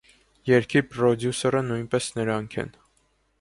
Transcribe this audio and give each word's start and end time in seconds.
Երգի 0.51 0.81
պրոդյուսերը 0.93 1.61
նույնպես 1.67 2.09
նրանք 2.17 2.59
են։ 2.65 2.73